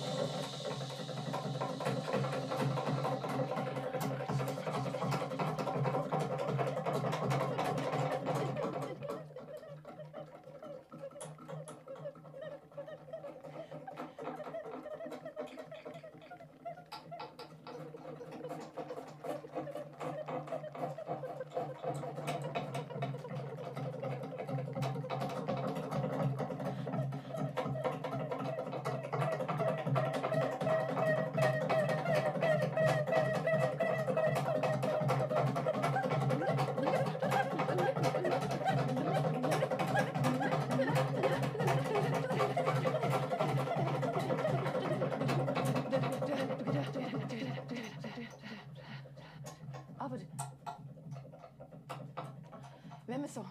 [53.08, 53.46] wenn man so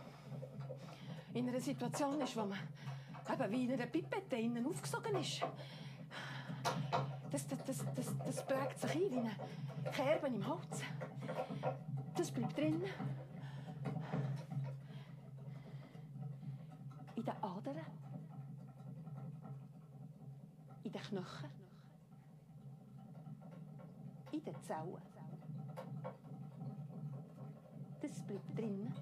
[1.34, 2.58] in einer Situation ist, wo man
[3.32, 5.42] eben wie in einer Pipette innen aufgesogen ist,
[7.30, 9.36] das, das, das, das, das prägt sich ein wie eine
[9.90, 10.82] Kerbe im Holz.
[12.16, 12.82] Das bleibt drin.
[17.16, 17.80] In den Adern.
[20.84, 21.50] In den Knochen.
[24.32, 25.02] In den Zellen.
[28.00, 28.92] Das bleibt drin.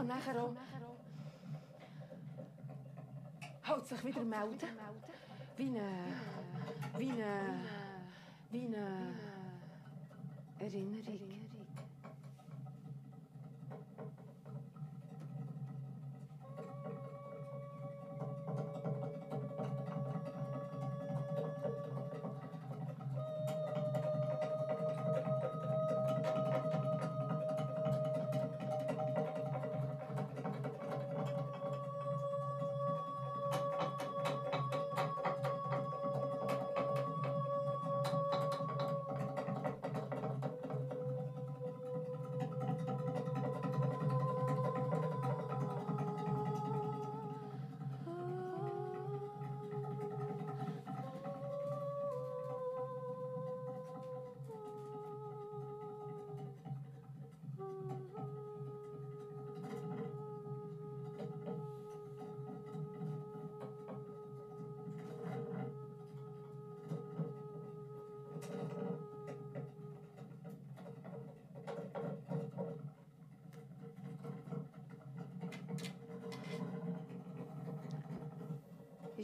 [0.00, 0.54] Kann nachher auch
[3.62, 4.58] halt sich wieder melden.
[5.56, 6.14] Wie eine,
[6.96, 7.60] wie eine,
[8.50, 9.14] wie eine
[10.58, 11.39] Erinnerung.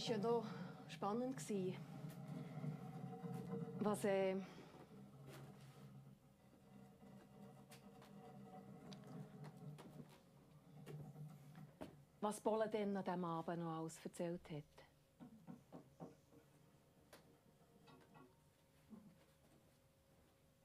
[0.09, 0.45] Ist ja noch
[0.89, 1.77] spannend gewesen.
[3.81, 4.37] Was äh,
[12.21, 14.63] was Bolle dann an diesem Abend noch alles erzählt hat.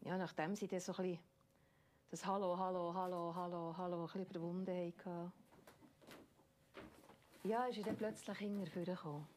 [0.01, 1.19] Ja, nachdem sie dann so ein bisschen
[2.11, 5.31] das Hallo, Hallo, Hallo, Hallo, Hallo ein bisschen überwunden hatten,
[7.43, 9.27] ja, ist dann plötzlich hinterher gekommen.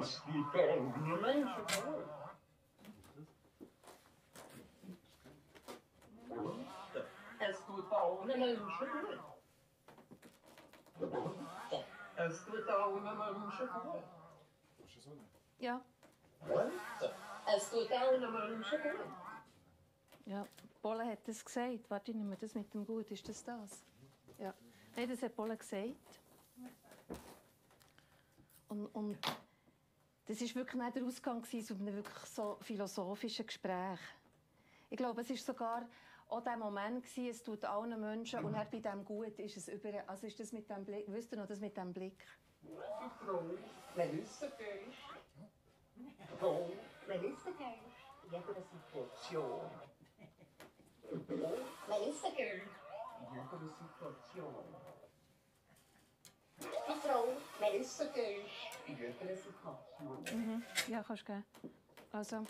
[0.00, 2.04] Es gibt eigene Menschen vor.
[7.40, 7.92] Es tut allen Menschen gut.
[7.92, 7.92] Es tut allen Menschen gut.
[7.92, 8.13] Ist das so nicht?
[15.58, 15.80] Ja,
[20.26, 20.46] ja.
[20.82, 21.88] Bolle hat das gesagt.
[21.88, 23.10] Warte, ich nehme das mit dem Gut.
[23.10, 23.84] Ist das das?
[24.38, 24.54] Ja.
[24.96, 26.20] Nein, das hat Bolle gesagt.
[28.68, 29.18] Und, und
[30.26, 34.00] das war wirklich nicht der Ausgang gewesen aus einem wirklich so philosophischen Gespräch.
[34.90, 35.88] Ich glaube, es war sogar
[36.28, 39.68] auch der Moment, gewesen, es tut allen Menschen und dann bei dem Gut ist es
[39.68, 39.92] über...
[40.06, 41.04] Also ist das mit dem Blick...
[41.08, 42.26] Wisst ihr noch, das mit dem Blick?
[43.24, 43.42] Frau
[43.94, 44.98] Melissa Geist.
[46.38, 46.70] Frau
[47.06, 48.04] Melissa Geist.
[48.24, 49.70] In jeder Situation.
[51.26, 51.52] Frau
[51.88, 52.70] Melissa Geist.
[53.20, 54.64] In jeder Situation.
[56.58, 57.24] Die Frau
[57.60, 58.78] Melissa Geist.
[58.86, 60.64] In jeder Situation.
[60.88, 61.44] Ja, kannst du geben.
[62.12, 62.46] Also...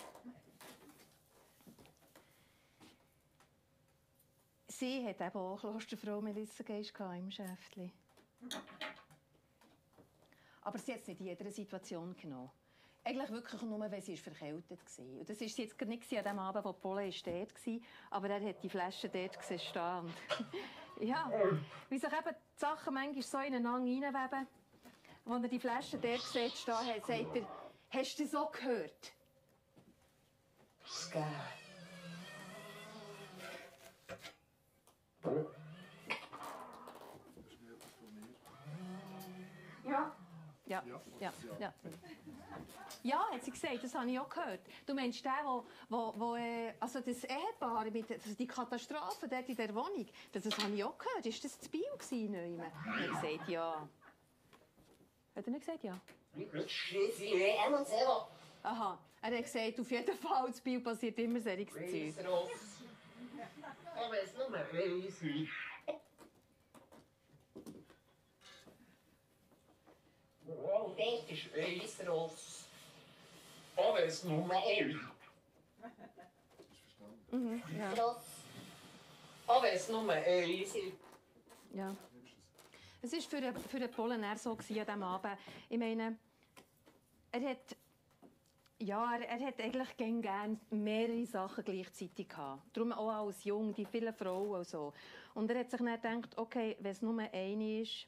[4.77, 7.93] Sie hat eben auch Klosterfrau Melissa Geist im Schäftli.
[10.63, 12.51] Aber sie hat es nicht in jeder Situation genommen.
[13.05, 15.21] Eigentlich wirklich nur, weil sie verkältet war.
[15.21, 18.49] Und das war jetzt gar nicht an dem Abend, wo Pole dort war, aber er
[18.49, 19.61] hat die Flasche dort gesehen
[21.01, 21.31] ja,
[21.89, 24.49] wie sich eben die Sachen manchmal so ineinander reinweben.
[25.27, 27.47] Als er die Flasche dort sieht stehen sagt er,
[27.91, 29.13] «Hast du das auch gehört?»
[30.85, 31.64] Sky.
[39.85, 40.13] Ja.
[40.67, 40.83] Ja,
[41.21, 41.33] Ja.
[41.59, 41.73] ja,
[43.03, 43.19] ja.
[43.33, 44.61] Hat sie gesagt, das habe ich auch gehört.
[44.87, 49.49] Du meinst den, wo, wo, wo äh, also das Ehepaar, mit, also die Katastrophe dort
[49.49, 51.27] in der Wohnung, das, das habe ich auch gehört.
[51.27, 52.33] Ist das das Bio gewesen?
[52.33, 52.73] Neumann?
[52.87, 53.89] Er hat gesagt, ja.
[55.37, 56.01] Hat er nicht gesagt, ja?
[58.63, 62.25] Aha, er hat gesagt, auf jeden Fall, das Bio passiert immer solches Zeug.
[63.97, 65.51] Aber es nur Reis ist.
[70.47, 72.65] Wow, das ist Reisross.
[73.77, 74.87] Aber es nur Reis.
[74.87, 75.01] Ist
[77.31, 77.63] verstanden?
[77.79, 78.25] Ja, Ross.
[79.47, 80.77] Aber es nur Reis ist.
[81.75, 81.95] ja.
[83.03, 83.13] Es?
[83.13, 85.39] War für, den- für den Pollenär so gewesen an diesem Abend.
[85.69, 86.17] Ich meine,
[87.33, 87.77] er hat,
[88.79, 92.63] ja, er, er hat eigentlich gern gern mehrere Sachen gleichzeitig gehabt.
[92.77, 94.93] Darum auch als Jung, die vielen Frauen und so.
[95.35, 98.07] Und er hat sich dann gedacht, okay, wenn es nur eine ist,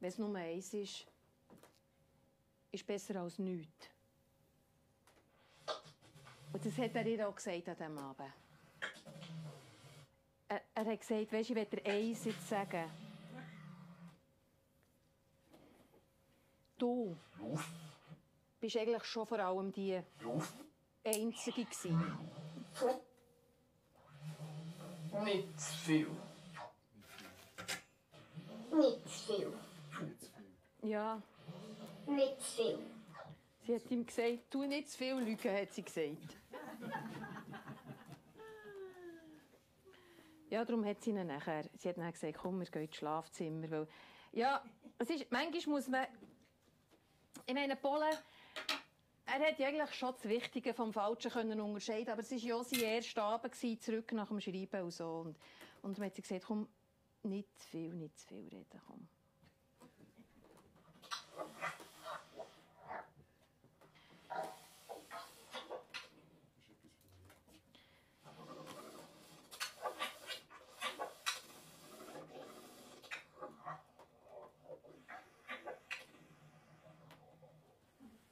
[0.00, 1.06] wenn es nur eins ist,
[2.72, 3.90] ist besser als nichts.
[6.52, 8.32] Und das hat er ihr auch gesagt an diesem Abend.
[10.48, 12.90] Er, er hat gesagt, weißt, ich will dir eins jetzt sagen.
[16.76, 17.14] Du
[18.60, 20.00] bist eigentlich schon vor allem die
[21.04, 22.18] Einzige gewesen.
[25.24, 26.06] Nicht zu viel.
[28.72, 29.52] Nicht zu viel.
[30.82, 31.20] Ja,
[32.06, 32.78] Nicht zu viel.
[33.66, 36.36] sie hat ihm gesagt, tu nicht zu viel Lügen, hat sie gesagt.
[40.48, 43.70] Ja, darum hat sie ihn nachher, sie hat dann gesagt, komm, wir gehen ins Schlafzimmer,
[43.70, 43.88] weil,
[44.32, 44.62] ja,
[44.98, 46.06] es ist, manchmal muss man,
[47.46, 48.16] ich meine, Polen,
[49.30, 52.64] er hat ja eigentlich schon das Wichtige vom Falschen können unterscheiden, aber es war ja
[52.64, 55.06] sein erster Abend, gewesen, zurück nach dem Schreiben und so.
[55.06, 55.38] Und,
[55.82, 56.68] und dann hat gesagt, komm,
[57.22, 59.08] nicht zu viel, nicht zu viel reden, komm.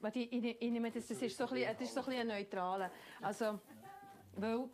[0.01, 2.07] Warte, ich, ich, ich nehme das, das ist so ein bisschen, das ist so ein
[2.07, 2.91] bisschen ein neutraler.
[3.21, 3.59] Also,
[4.37, 4.69] weil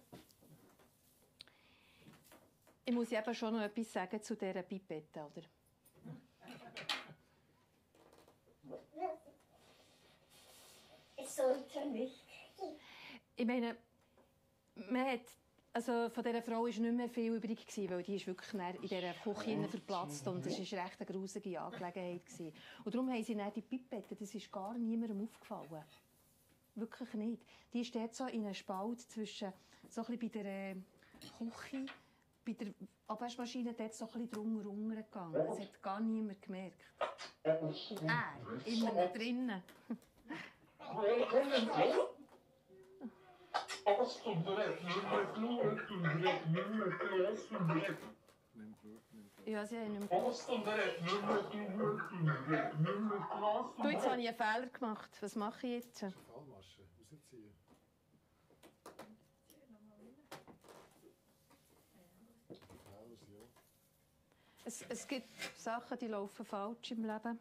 [2.86, 5.42] Ich muss eben schon noch etwas sagen zu dieser Pipette, oder?
[11.16, 12.22] Es sollte nicht.
[13.36, 13.76] Ich meine,
[14.74, 15.22] man hat,
[15.74, 18.80] also von dieser Frau war nicht mehr viel übrig, gewesen, weil die ist wirklich in
[18.82, 22.24] dieser Küche verplatzt und es war recht eine grusige Angelegenheit.
[22.24, 22.52] Gewesen.
[22.84, 25.84] Und darum haben sie dann die Pipette, das ist gar niemandem aufgefallen.
[26.76, 27.42] Wirklich nicht.
[27.72, 29.52] Die ist dort so in einem Spalt zwischen,
[29.88, 30.76] so ein bisschen bei der äh,
[31.38, 31.86] Küche,
[32.46, 32.74] bei der
[33.08, 35.34] Abwaschmaschine dort so ein bisschen drunter gegangen.
[35.34, 36.80] Das hat gar niemand gemerkt.
[37.42, 37.60] Er,
[38.64, 39.62] immer noch drinnen.
[39.88, 42.14] Nimm Blut, nimm Blut.
[49.46, 50.08] Ja, sie haben mehr
[53.82, 55.10] Du, jetzt habe ich einen Fehler gemacht.
[55.20, 56.00] Was mache ich jetzt?
[56.00, 56.80] Fallmasche,
[57.12, 57.52] rausziehen.
[64.64, 65.28] Es, es gibt
[65.58, 67.38] Sachen, die laufen falsch im Leben.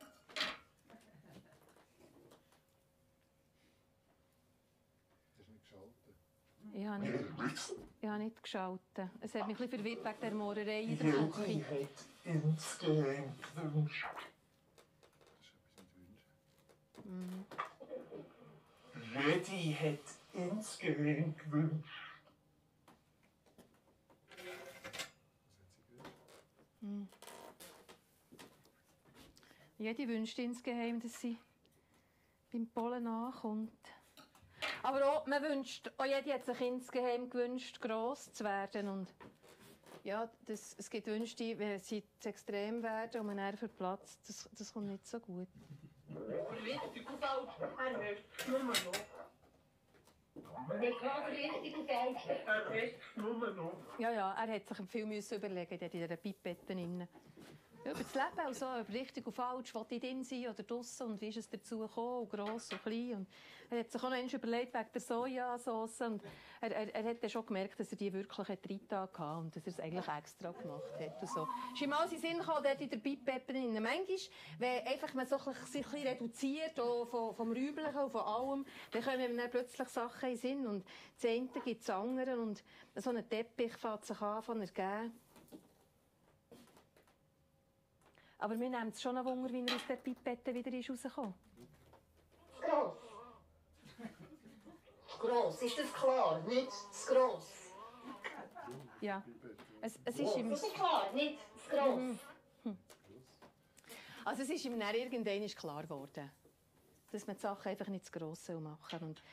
[5.37, 6.15] Das ist nicht geschaltet.
[6.71, 7.25] Ich habe nicht,
[8.01, 9.09] ich habe nicht geschaltet.
[9.21, 11.87] Es hat mich ein bisschen verwirrt wegen der Mohrerei in der Küche.
[12.23, 14.09] Das ist etwas mit Wünschen.
[19.13, 19.99] Lady hat
[20.33, 22.13] insgeheim gewünscht.
[29.77, 31.37] Jede wünscht insgeheim, dass sie
[32.51, 33.92] beim Pollen ankommt.
[34.83, 38.89] Aber auch, man wünscht, auch jede hat sich insgeheim gewünscht, gross zu werden.
[38.89, 39.07] Und
[40.03, 44.19] ja, das, es gibt Wünsche, die, wenn sie zu extrem werden und man dann verplatzt,
[44.27, 45.47] das, das kommt nicht so gut.
[46.09, 47.53] Richtig und falsch.
[47.59, 48.75] Er hört nur noch.
[50.79, 52.27] Nicht klar, richtig und falsch.
[52.27, 53.77] Er hört nur noch.
[53.99, 57.07] Ja, ja, er hat sich viel müssen überlegen, der in dieser Pipette drin.
[57.85, 61.21] Über das Leben, also, über richtig und falsch, will ich drin sein oder draussen und
[61.21, 63.13] wie ist es dazu gekommen, gross und klein.
[63.15, 63.27] Und
[63.69, 66.23] er hat sich auch noch überlegt wegen der Sojasauce und
[66.61, 69.63] er, er, er hat dann schon gemerkt, dass er die wirklich reingetan hatte und dass
[69.67, 71.21] er es eigentlich extra gemacht hat.
[71.21, 71.47] Und so.
[71.73, 73.73] Ist ihm alles in den Sinn gekommen, dort in der Pipette drin.
[73.73, 74.17] Manchmal,
[74.59, 79.03] wenn einfach man so ein bisschen, reduziert, auch vom, vom Räublichen und von allem, dann
[79.03, 80.85] kommen dann plötzlich Sachen in Sinn und
[81.21, 82.63] das eine gibt es anderen und
[82.95, 85.11] so ein Teppich fängt sich an von ergeben.
[88.43, 91.33] Aber mir nimmt es schon ein Wunder, wie er aus der Pipette wieder ist rausgekommen
[92.59, 92.97] Gross.
[95.17, 96.41] Gross, ist das klar?
[96.41, 97.71] Nicht zu gross.
[98.99, 99.23] Ja.
[99.79, 102.75] Es, es ist ihm, Das ist klar, nicht zu gross.
[104.25, 106.29] also es ist ihm dann irgendwann klar geworden,
[107.13, 109.03] dass man die Sachen einfach nicht zu gross machen soll.
[109.03, 109.23] Und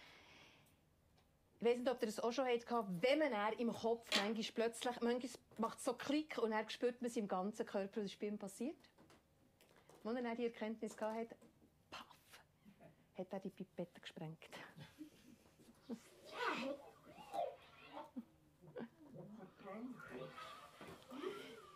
[1.59, 2.69] ich weiß nicht, ob ihr das auch schon hattet,
[3.01, 7.11] wenn man im Kopf manchmal plötzlich, manchmal macht es so Klick und dann spürt man
[7.11, 8.77] es im ganzen Körper, was ist bei ihm passiert.
[10.03, 11.37] Als er die Erkenntnis hatte,
[11.91, 12.07] paff,
[13.19, 14.49] hat er die Pipette gesprengt.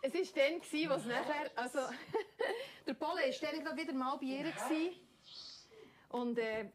[0.01, 1.79] Es war dann, gewesen, was nachher, also,
[2.87, 4.53] der Pole war dann wieder mal bei ihr.
[6.09, 6.69] Und äh,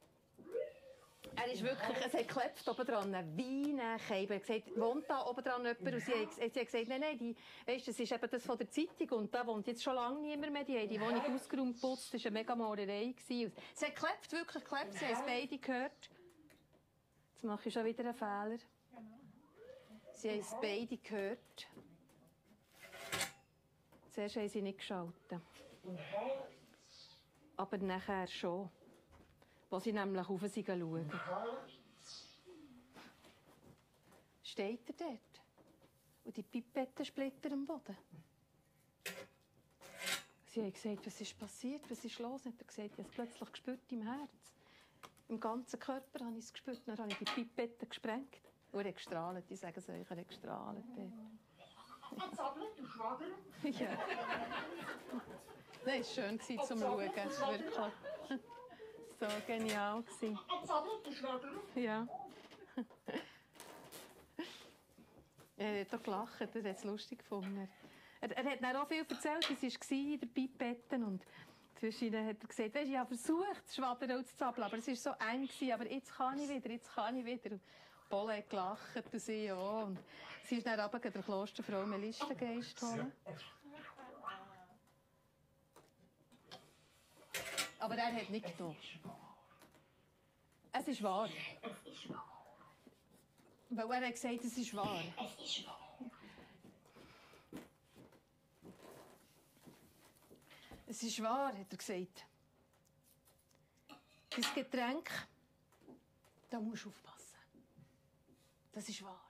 [1.41, 3.77] er ist wirklich, es hat geklebt oben dran, wie
[4.09, 4.35] Keiber.
[4.35, 5.95] Er hat gesagt, wohnt da oben dran jemand?
[5.95, 7.37] Und sie hat, sie hat gesagt, nein, nein, die,
[7.67, 10.53] weißt, das ist eben das von der Zeitung und da wohnt jetzt schon lange niemand
[10.53, 10.65] mehr.
[10.65, 13.15] Die haben die Wohnung ausgeräumt, geputzt, das war eine mega Malerei.
[13.17, 13.53] gewesen.
[13.75, 16.11] Es hat geklebt, wirklich geklebt, sie haben es beide gehört.
[17.33, 18.59] Jetzt mache ich schon wieder einen Fehler.
[20.13, 21.69] Sie haben es beide gehört.
[24.11, 25.41] Zuerst haben sie nicht geschaltet.
[27.57, 28.69] Aber nachher schon.
[29.71, 31.11] Wo sie nämlich rauf sind schauen.
[34.43, 35.21] Steht er dort?
[36.25, 37.97] Und die Pipettensplitter am Boden.
[40.47, 42.45] Sie haben gesagt, was ist passiert, was ist los?
[42.45, 44.53] Hat er gesagt, ich habe es plötzlich gespürt im Herz.
[45.29, 46.83] Im ganzen Körper habe ich es gespürt.
[46.87, 48.41] Dann habe ich die Pipette gesprengt.
[48.73, 49.45] Und er hat gestrahlt.
[49.49, 50.85] Ich sage es euch, er hat gestrahlt.
[52.11, 53.27] Jetzt sabbelt du Schwager.
[53.63, 53.97] Ja.
[55.85, 56.99] Das war schön zum Schauen.
[56.99, 58.51] Wirklich.
[59.21, 60.03] So genial.
[60.03, 60.39] gewesen.
[61.75, 62.07] Ja.
[65.59, 67.69] er hat auch gelacht, er hat es lustig gefunden.
[68.23, 71.23] Er, er hat auch viel erzählt, es war in der Pipette und
[71.79, 74.97] zwischendurch hat er gesagt, weißt, ich habe versucht, das Schwadern zu zappeln, aber es war
[74.97, 77.51] so eng, gewesen, aber jetzt kann ich wieder, jetzt kann ich wieder.
[77.53, 77.61] Und
[78.09, 79.85] Paul hat gelacht und sie auch.
[79.85, 79.99] Und
[80.45, 83.13] sie ist dann runter der Klosterfrau Melistengeist holen.
[87.81, 88.77] Aber er hat nicht getan.
[90.73, 91.29] Es ist wahr.
[91.63, 92.47] Es ist wahr.
[93.71, 95.03] Weil er hat gesagt, es ist wahr.
[95.17, 95.81] Es ist wahr.
[100.87, 102.27] Es ist wahr, hat er gesagt.
[104.31, 105.11] Das Getränk,
[106.51, 107.39] da musst du aufpassen.
[108.73, 109.25] Das ist wahr.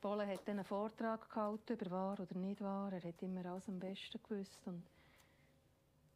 [0.00, 2.92] Bolle hat einen Vortrag gehalten über wahr oder nicht wahr.
[2.92, 4.60] Er hat immer alles am besten gewusst.
[4.66, 4.86] Und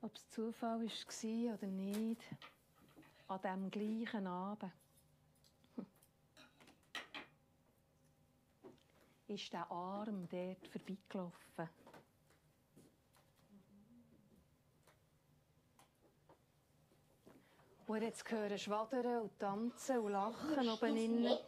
[0.00, 2.22] Ob es Zufall war oder nicht.
[3.26, 4.72] An diesem gleichen Abend.
[5.76, 5.86] Hm.
[9.26, 11.68] Ist der Arm dort vorbeigelaufen.
[17.86, 21.38] Und er hat es gehört schwadern und tanzen und lachen oben innen.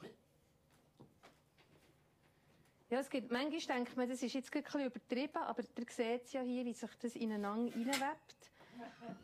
[2.90, 6.24] Ja, es gibt, manchmal denkt man, das ist jetzt ein bisschen übertrieben, aber ihr seht
[6.24, 8.50] es ja hier, wie sich das ineinander reinwebt.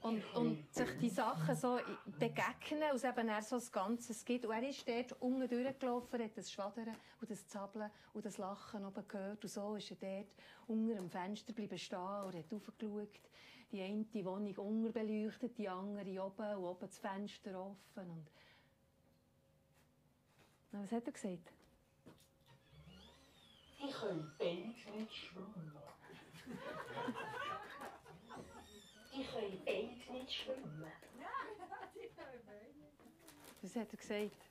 [0.02, 1.80] Und, und sich die Sachen so
[2.18, 4.44] begegnen, es eben auch so das Ganze gibt.
[4.44, 8.84] Und er ist dort unten durchgelaufen, hat das Schwadern und das Zappeln und das Lachen
[8.84, 9.42] oben gehört.
[9.42, 10.28] Und so ist er dort
[10.68, 13.20] unter dem Fenster bleiben stehen und hat raufgeschaut.
[13.72, 18.10] Die eine Wohnung unterbeleuchtet, die andere oben und oben das Fenster offen.
[18.10, 18.30] Und
[20.70, 21.52] Na, was hat er gesagt?
[23.86, 25.72] Die können beide nicht schwimmen.
[29.14, 30.84] Die können beide nicht schwimmen.
[33.62, 34.48] Was hat er gesagt?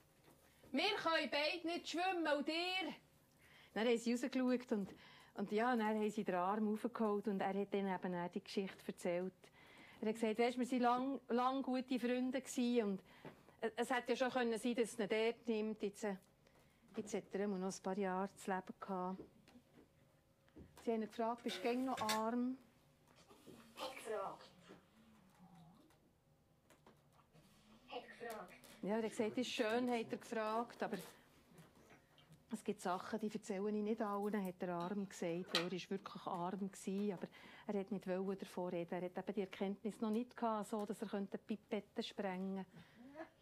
[0.72, 2.94] Wir können beide nicht schwimmen, und ihr?
[3.74, 4.94] Dann haben sie rausgeschaut und,
[5.34, 8.42] und ja, dann haben sie den Arm aufgeholt und er hat dann eben auch die
[8.42, 9.34] Geschichte erzählt.
[10.00, 12.42] Er hat gesagt, weißt, wir waren lang, lang gute Freunde
[12.84, 13.02] und
[13.76, 15.82] es hätte ja schon können sein, dass er ihn dort nimmt.
[15.82, 16.16] Jetzt, äh,
[16.96, 19.20] jetzt hat er noch ein paar Jahre zu leben gehabt.
[20.84, 22.56] Sie haben ihn gefragt, bist du noch arm?
[23.76, 24.50] Hat gefragt.
[27.88, 28.54] Hat gefragt.
[28.82, 30.96] Ja, er hat gesagt, das ist schön, hat er gefragt, aber
[32.52, 35.58] es gibt Sachen, die erzähle ich nicht allen, hat der Arm gesagt.
[35.58, 37.26] Er war wirklich arm, gewesen, aber
[37.66, 38.94] er hat nicht davon reden.
[38.94, 42.64] Er hat eben die Erkenntnis noch nicht gehabt, so, dass er Pipetten sprengen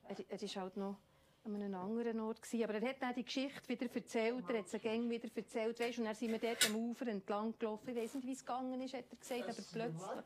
[0.09, 0.25] könnte.
[0.31, 0.97] Er, er halt noch
[1.45, 2.65] an einem anderen Ort gewesen.
[2.65, 5.99] Aber er hat dann die Geschichte wieder erzählt, er hat sie gäng wieder erzählt, weißt,
[5.99, 7.91] und dann sind wir dort am Ufer entlang gelaufen.
[7.91, 10.25] Ich weiss nicht, wie es gegangen ist, hat er gesagt, aber plötzlich,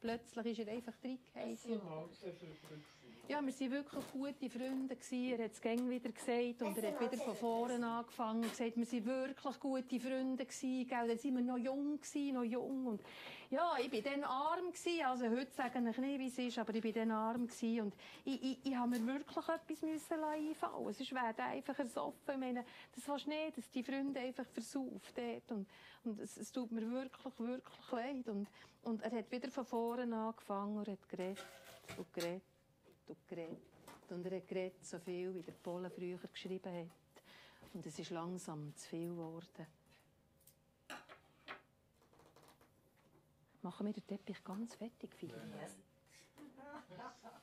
[0.00, 1.80] plötzlich ist er einfach reingefallen.
[3.26, 4.96] Ja, wir waren wirklich gute Freunde.
[4.96, 5.30] Gewesen.
[5.32, 8.76] Er hat es gäng wieder gesagt und er hat wieder von vorne angefangen und gesagt,
[8.76, 10.44] wir waren wirklich gute Freunde.
[10.44, 11.08] Gewesen, gell?
[11.08, 12.86] Dann waren wir noch jung, gewesen, noch jung.
[12.86, 13.02] Und
[13.54, 14.72] ja, ich war dann arm.
[14.72, 15.04] Gewesen.
[15.04, 17.46] Also heute sage ich nicht, wie es ist, aber ich war dann arm.
[17.46, 17.82] Gewesen.
[17.82, 17.94] Und
[18.24, 22.34] ich, ich, ich habe mir wirklich etwas müssen einfallen Sonst wäre einfach ersoffen.
[22.34, 25.52] Ich meine, das willst du nicht, dass die Freunde einfach versauft dort.
[25.52, 25.68] Und,
[26.04, 28.28] und es, es tut mir wirklich, wirklich leid.
[28.28, 28.48] Und,
[28.82, 31.44] und er hat wieder von vorne angefangen und hat geredet
[31.96, 32.42] und geredet
[33.06, 33.58] und geredet.
[34.10, 37.22] Und er hat geredet, so viel, wie der Polen früher geschrieben hat.
[37.72, 39.66] Und es ist langsam zu viel geworden.
[43.64, 45.40] Machen wir den Teppich ganz fertig, Philipp?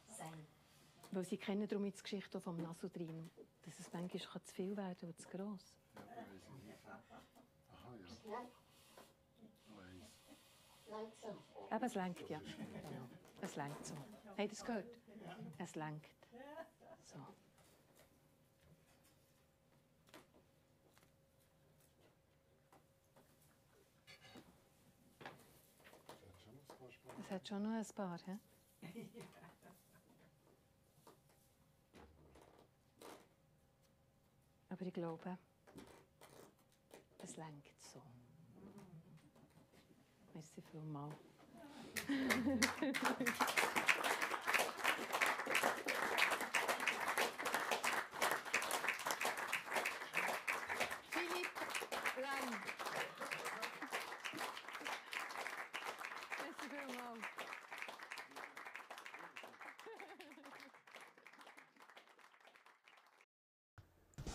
[0.08, 0.46] Sein.
[1.12, 3.32] Weil sie kennen darum jetzt die Geschichte vom Nasodrin,
[3.64, 5.76] dass es manchmal kann zu viel werden und zu gross.
[5.96, 6.04] Aha,
[8.30, 8.46] ja.
[10.92, 11.30] Nein, so.
[11.76, 12.40] Eben, es lenkt ja.
[13.42, 13.96] Es lenkt so.
[13.96, 15.00] Habt ihr das gehört?
[15.58, 16.28] Es lenkt.
[17.04, 17.18] So.
[26.92, 28.38] Es hat schon noch ein paar, hä?
[34.70, 35.38] Aber ich glaube,
[37.20, 38.02] es lenkt so.
[40.34, 41.16] Merci vielmals.
[51.12, 51.48] Philipp
[52.18, 52.81] Lang.